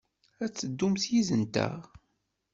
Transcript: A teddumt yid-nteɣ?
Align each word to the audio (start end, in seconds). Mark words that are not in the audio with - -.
A 0.45 0.47
teddumt 0.55 1.03
yid-nteɣ? 1.11 1.77